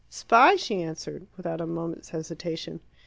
"Spy!" 0.09 0.55
she 0.55 0.81
answered, 0.81 1.27
without 1.37 1.61
a 1.61 1.67
moment's 1.67 2.09
hesitation. 2.09 2.79